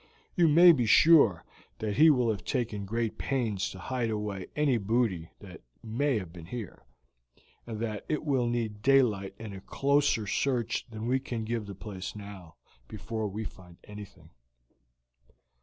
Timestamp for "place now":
11.75-12.55